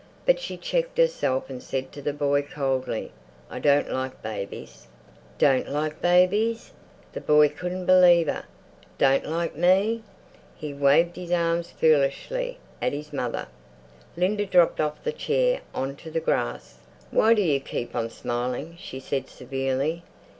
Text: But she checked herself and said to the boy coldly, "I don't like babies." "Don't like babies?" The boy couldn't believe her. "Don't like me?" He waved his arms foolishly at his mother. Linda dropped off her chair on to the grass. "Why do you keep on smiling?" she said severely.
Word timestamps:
But 0.25 0.39
she 0.39 0.57
checked 0.57 0.97
herself 0.97 1.47
and 1.47 1.61
said 1.61 1.91
to 1.91 2.01
the 2.01 2.11
boy 2.11 2.41
coldly, 2.41 3.11
"I 3.51 3.59
don't 3.59 3.91
like 3.93 4.23
babies." 4.23 4.87
"Don't 5.37 5.69
like 5.69 6.01
babies?" 6.01 6.71
The 7.13 7.21
boy 7.21 7.49
couldn't 7.49 7.85
believe 7.85 8.25
her. 8.25 8.45
"Don't 8.97 9.27
like 9.27 9.55
me?" 9.55 10.01
He 10.55 10.73
waved 10.73 11.17
his 11.17 11.31
arms 11.31 11.69
foolishly 11.69 12.57
at 12.81 12.93
his 12.93 13.13
mother. 13.13 13.47
Linda 14.17 14.47
dropped 14.47 14.81
off 14.81 15.05
her 15.05 15.11
chair 15.11 15.61
on 15.71 15.95
to 15.97 16.09
the 16.09 16.19
grass. 16.19 16.79
"Why 17.11 17.35
do 17.35 17.43
you 17.43 17.59
keep 17.59 17.95
on 17.95 18.09
smiling?" 18.09 18.77
she 18.79 18.99
said 18.99 19.29
severely. 19.29 20.01